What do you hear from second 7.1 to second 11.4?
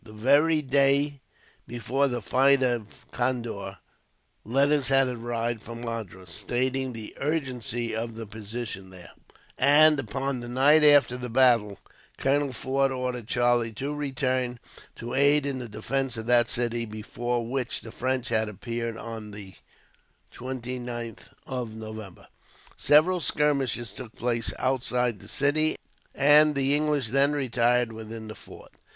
urgency of the position there; and, upon the night after the